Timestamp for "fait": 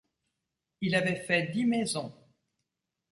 1.27-1.51